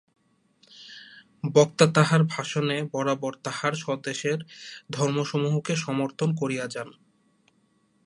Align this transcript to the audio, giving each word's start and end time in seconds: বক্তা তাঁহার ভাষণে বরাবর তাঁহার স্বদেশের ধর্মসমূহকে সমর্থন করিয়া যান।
বক্তা 1.53 1.85
তাঁহার 1.93 2.21
ভাষণে 2.25 2.77
বরাবর 2.93 3.33
তাঁহার 3.43 3.73
স্বদেশের 3.73 4.39
ধর্মসমূহকে 4.91 5.73
সমর্থন 5.75 6.29
করিয়া 6.35 6.65
যান। 6.67 6.89